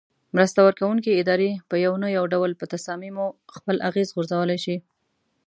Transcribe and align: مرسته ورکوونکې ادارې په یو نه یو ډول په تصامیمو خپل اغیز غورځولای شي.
مرسته 0.35 0.59
ورکوونکې 0.67 1.19
ادارې 1.21 1.51
په 1.69 1.75
یو 1.85 1.93
نه 2.03 2.07
یو 2.17 2.25
ډول 2.33 2.51
په 2.59 2.65
تصامیمو 2.73 3.27
خپل 3.55 3.75
اغیز 3.89 4.07
غورځولای 4.15 4.59
شي. 4.65 4.77